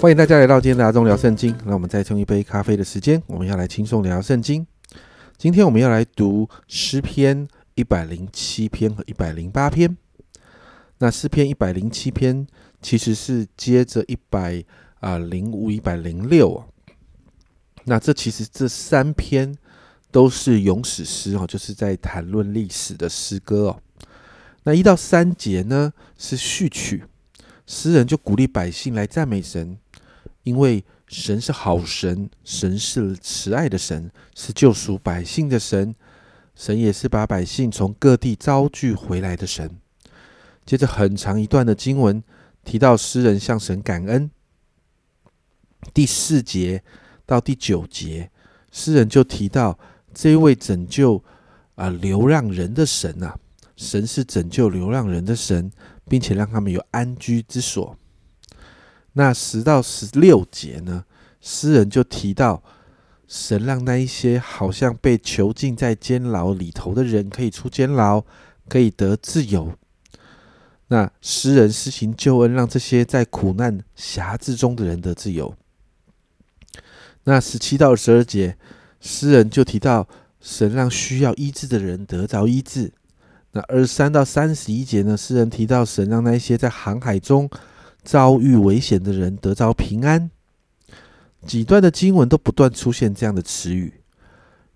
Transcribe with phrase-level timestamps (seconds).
[0.00, 1.54] 欢迎大家来到今天的阿忠聊圣经。
[1.66, 4.66] 那我们再冲一杯咖啡的时间，我们要来轻松聊圣经。
[5.36, 9.94] 今天我们要来读诗篇一百零七篇和一百零八篇。
[11.00, 12.46] 那诗篇一百零七篇
[12.80, 14.64] 其实是接着一百
[15.00, 16.64] 啊零五、一百零六哦。
[17.84, 19.54] 那这其实这三篇
[20.10, 23.78] 都是咏史诗哦，就是在谈论历史的诗歌哦。
[24.62, 27.04] 那一到三节呢是序曲，
[27.66, 29.76] 诗人就鼓励百姓来赞美神，
[30.42, 35.94] 因为神是好神，神是慈爱的神，是救赎百姓的神，
[36.54, 39.78] 神也是把百姓从各地招聚回来的神。
[40.64, 42.22] 接着很长一段的经文
[42.64, 44.30] 提到诗人向神感恩。
[45.92, 46.82] 第四节
[47.26, 48.30] 到第九节，
[48.70, 49.78] 诗人就提到
[50.14, 51.22] 这位拯救
[51.74, 53.36] 啊流浪人的神啊。
[53.76, 55.72] 神是拯救流浪人的神，
[56.06, 57.96] 并且让他们有安居之所。
[59.14, 61.04] 那十到十六节呢？
[61.40, 62.62] 诗人就提到，
[63.26, 68.22] 神让那一些好像被囚禁在监牢里头的人可以出监牢，
[68.68, 69.72] 可以得自由。
[70.88, 75.54] 那诗人施行救恩，让这些在苦难辖制中的人得自由。
[77.24, 78.56] 那十七到十二节，
[79.00, 80.08] 诗人就提到，
[80.40, 82.92] 神让需要医治的人得着医治。
[83.52, 85.16] 那二十三到三十一节呢？
[85.16, 87.48] 诗人提到神让那一些在航海中
[88.10, 90.32] 遭遇危险的人得着平安。
[91.46, 94.02] 几段的经文都不断出现这样的词语，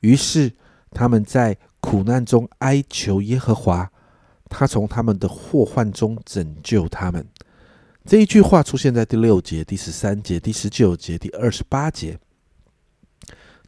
[0.00, 0.52] 于是
[0.90, 3.88] 他们在苦难中哀求耶和华，
[4.48, 7.24] 他从他们的祸患中拯救他们。
[8.04, 12.18] 这一句话出现在第六节、第十三节、第十九节、第二十八节。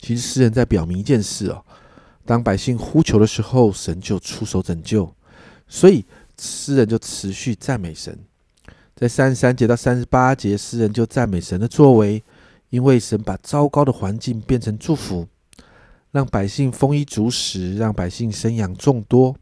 [0.01, 1.65] 其实诗人在表明一件事哦。
[2.27, 5.15] 当百姓呼求的时候，神就出手拯救，
[5.69, 6.05] 所以
[6.37, 8.19] 诗人就持续赞美神。
[9.03, 12.23] 在三十三节到三十八节，诗人就赞美神的作为，
[12.71, 15.27] 因为神把糟糕的环境变成祝福，
[16.13, 19.35] 让百姓丰衣足食，让百姓生养众多。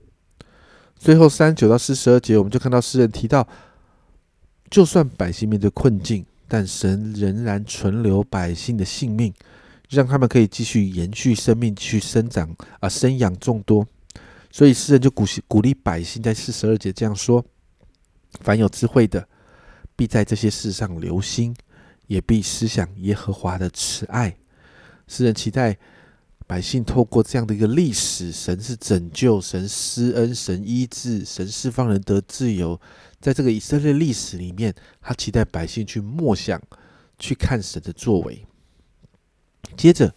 [0.96, 3.46] 最后三十九到四十二节，我们就看到诗人提到，
[4.70, 9.30] 就算百姓面对困境，但神仍然存留百姓的性命。
[9.90, 13.86] 让他们可以继续延续生命，去生长啊，生养众多。
[14.50, 17.44] 所以诗人就鼓鼓励百姓，在四十二节这样说：
[18.40, 19.28] 凡有智慧的，
[20.00, 21.54] 必在这些事上留心，
[22.06, 24.34] 也必思想耶和华的慈爱。
[25.06, 25.76] 诗人期待
[26.46, 32.80] 百姓透过这样的一个历史，神是拯救，神施恩，神医治，神释放人得自由。
[33.20, 36.58] 在这个以色列历史里面，他期待百姓去默想，
[37.18, 38.46] 去看神的作为。
[39.76, 40.14] 接着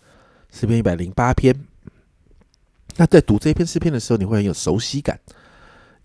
[0.49, 1.53] 诗篇一百零八篇，
[2.95, 5.19] 那在读这篇诗篇的时候，你会很有熟悉感，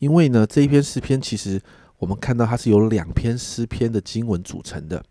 [0.00, 1.62] 因为呢，这一篇诗篇其实
[1.98, 5.04] 我们看到它是由两篇诗篇的经文组成的。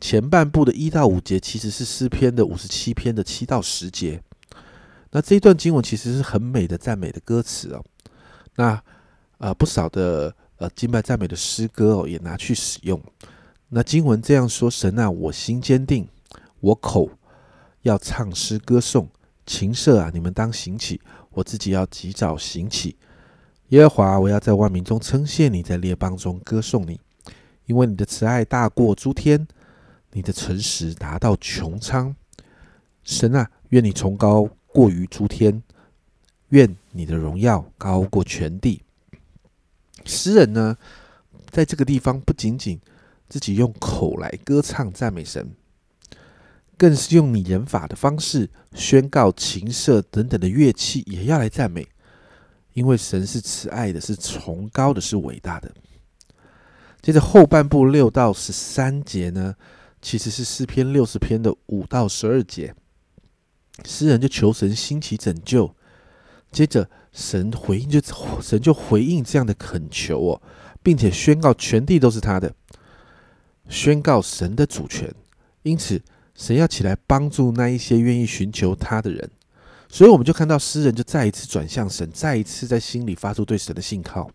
[0.00, 4.22] 前半部的一到五节其实是诗篇的五十七篇的七到十节。
[5.10, 7.84] 那这一段经文其实是很美的赞美的歌词哦。
[8.56, 8.82] 那
[9.38, 13.00] 呃不少的呃敬拜赞美的诗歌哦也拿去使用。
[13.68, 16.08] 那经文这样说：神啊，我心坚定，
[16.60, 17.10] 我口。
[17.82, 19.08] 要唱诗歌颂，
[19.44, 21.00] 琴瑟啊，你们当行起；
[21.30, 22.94] 我自己要及早行起。
[23.72, 27.00] 耶和华，我要在万民中称谢你，在列邦中歌颂你，
[27.64, 29.48] 因为你的慈爱大过诸天，
[30.12, 32.14] 你的诚实达到穹苍。
[33.02, 35.62] 神啊，愿你崇高过于诸天，
[36.50, 38.82] 愿你的荣耀高过全地。
[40.04, 40.76] 诗人呢，
[41.48, 42.78] 在这个地方不仅仅
[43.26, 45.50] 自己用口来歌唱赞美神。
[46.76, 51.88] 更是用拟人法的方式宣告琴瑟等等的乐器也要来赞美，
[52.72, 55.70] 因为神是慈爱的，是崇高的，是伟大的。
[57.00, 59.54] 接着后半部六到十三节呢，
[60.00, 62.74] 其实是诗篇六十篇的五到十二节，
[63.84, 65.74] 诗人就求神兴起拯救。
[66.50, 68.00] 接着神回应，就
[68.40, 70.42] 神就回应这样的恳求哦，
[70.82, 72.54] 并且宣告全地都是他的，
[73.68, 75.14] 宣告神的主权。
[75.62, 76.00] 因此。
[76.34, 79.30] 神要起来帮助那一些愿意寻求他的人，
[79.92, 84.30] 所以我们就看到诗人就再一次转向神，再一次在心里发出对神的信靠。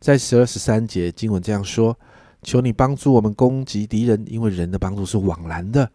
[0.00, 1.96] 在十二十三节经文这样说
[2.42, 5.88] ：“求你帮助我们攻击敌人，因为人的帮助是枉然的。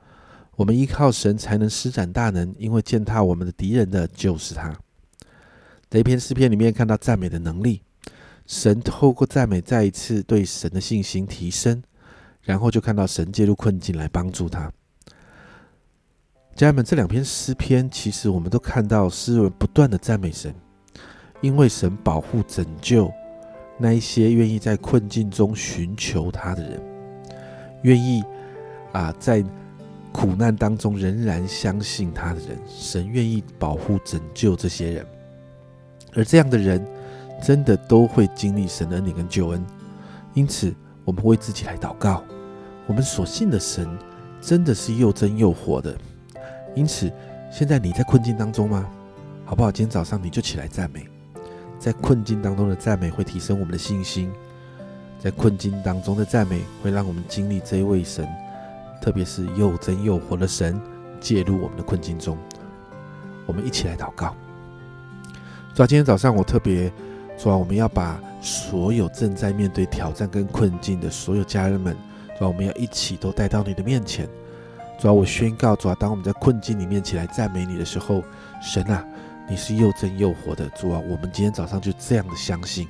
[0.55, 4.73] 我们依靠神才能施展大能，因为践踏我们的敌人的就是他。”
[5.91, 7.81] 在一篇诗篇里面看到赞美的能力，
[8.47, 11.83] 神透过赞美再一次对神的信心提升，
[12.41, 14.71] 然后就看到神介入困境来帮助他。
[16.55, 20.53] 家人们，这两篇诗篇，其实我们都看到诗人不断的赞美神，
[21.41, 23.11] 因为神保护、拯救
[23.79, 26.79] 那一些愿意在困境中寻求他的人，
[27.81, 28.23] 愿意
[28.91, 29.43] 啊，在
[30.11, 35.05] 苦难当中仍然相信他的人，神愿意保护拯救这些人，
[36.13, 36.85] 而这样的人
[37.41, 39.65] 真的都会经历神的恩典跟救恩。
[40.35, 40.71] 因此，
[41.03, 42.23] 我们为自己来祷告，
[42.85, 43.89] 我们所信的神
[44.39, 45.97] 真的是又真又活的。
[46.75, 47.11] 因此，
[47.51, 48.89] 现在你在困境当中吗？
[49.45, 49.71] 好不好？
[49.71, 51.05] 今天早上你就起来赞美，
[51.77, 54.31] 在困境当中的赞美会提升我们的信心。
[55.19, 58.27] 在困境当中的赞美，会让我们经历这一位神，
[59.01, 60.79] 特别是又真又活的神
[61.21, 62.37] 介入我们的困境中。
[63.45, 64.35] 我们一起来祷告。
[65.73, 66.91] 主啊，今天早上我特别
[67.37, 71.95] 主啊，我们要把所有正在面对挑战跟困境的所有家人们，
[72.37, 74.27] 主啊，我们要一起都带到你的面前。
[75.03, 78.23] 主啊，我宣告，主啊，当我们在困境里面起来赞美你的时候，
[78.61, 79.05] 神啊，
[79.49, 80.65] 你是又真又活的。
[80.69, 82.87] 主啊，我们今天早上就这样的相信。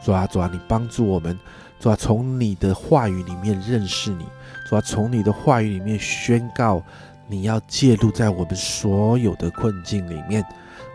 [0.00, 1.36] 主啊，主啊，你帮助我们。
[1.80, 4.26] 主啊，从你的话语里面认识你；
[4.70, 6.80] 主啊，从你的话语里面宣告
[7.26, 10.44] 你要介入在我们所有的困境里面。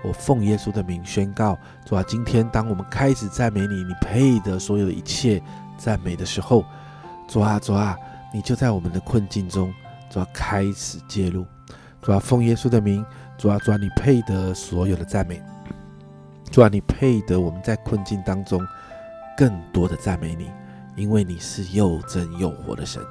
[0.06, 5.44] 我奉耶稣的名宣告：主啊，今天当我们开始赞美你，你配得所有的一切
[5.77, 6.63] 赞美的时候，
[7.27, 7.97] 主啊，主啊，
[8.33, 9.69] 你就在我们的困境中，
[10.11, 11.45] 主要，开始介入。
[12.01, 13.05] 主要，奉耶稣的名，
[13.37, 15.41] 主要，主，你配得所有的赞美。
[16.51, 18.61] 主要，你配得我们在困境当中
[19.37, 20.51] 更多的赞美你。
[20.97, 23.01] 因为你是又真又活的神，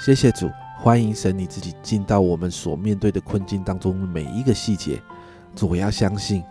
[0.00, 5.00] 谢谢主，欢迎神你自己进到我们所面对的困境当中每一个细节。
[5.54, 6.42] 主，我要相信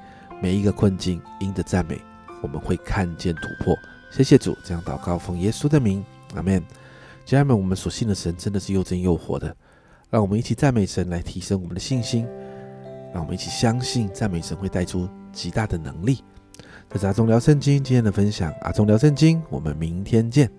[0.42, 2.02] 每一个困境因着赞美，
[2.42, 3.76] 我们会看见突破。
[4.10, 6.02] 谢谢主，这样祷告奉耶稣的名，
[6.36, 6.64] 阿门。
[7.26, 9.54] 家人们，我们所信的神真的是又真又活的，
[10.10, 12.28] 让我们一起赞美神来提升我们的信心，
[13.14, 16.24] 让我们一起相信赞美神会带出极大的能力。
[16.90, 20.59] 这是阿忠聊圣经今天的分享，阿忠聊圣经，我们明天见。